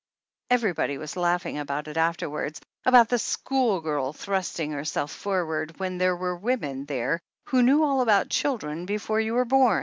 Everybody 0.49 0.97
was 0.97 1.15
laughing 1.15 1.59
about 1.59 1.87
it 1.87 1.95
afterwards— 1.95 2.59
z 2.89 2.89
little 2.89 3.19
schoolgirl 3.19 4.13
thrusting 4.13 4.71
her 4.71 4.83
self 4.83 5.11
forward, 5.11 5.77
when 5.79 5.99
there 5.99 6.15
were 6.17 6.35
women 6.35 6.85
there 6.85 7.19
who 7.49 7.61
knew 7.61 7.83
all 7.83 8.01
about 8.01 8.27
children 8.27 8.87
before 8.87 9.19
you 9.19 9.35
were 9.35 9.45
bom. 9.45 9.79